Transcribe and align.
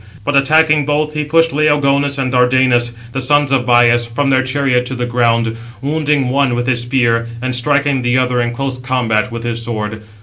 But 0.25 0.35
attacking 0.35 0.85
both, 0.87 1.13
he 1.13 1.23
pushed 1.25 1.51
Laogonus 1.51 2.17
and 2.17 2.31
Dardanus, 2.33 2.91
the 3.11 3.21
sons 3.21 3.51
of 3.51 3.67
Bias, 3.67 4.07
from 4.07 4.31
their 4.31 4.41
chariot 4.41 4.83
to 4.87 4.95
the 4.95 5.05
ground, 5.05 5.55
wounding 5.79 6.29
one 6.29 6.55
with 6.55 6.65
his 6.65 6.81
spear, 6.81 7.27
and 7.39 7.53
striking 7.53 8.01
the 8.01 8.17
other 8.17 8.41
in 8.41 8.49
close 8.51 8.79
combat 8.79 9.31
with 9.31 9.43
his 9.43 9.61
sword. 9.61 10.01